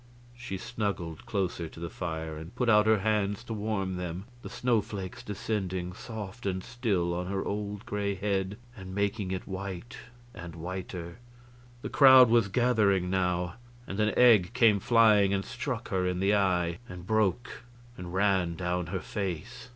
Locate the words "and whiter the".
10.33-11.89